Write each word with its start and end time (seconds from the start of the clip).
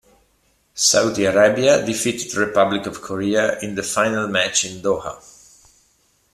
Saudi 0.73 1.25
Arabia 1.25 1.85
defeated 1.85 2.33
Republic 2.33 2.87
of 2.87 3.01
Korea 3.03 3.59
in 3.59 3.75
the 3.75 3.83
final 3.83 4.27
match 4.27 4.65
in 4.65 4.81
Doha. 4.81 5.21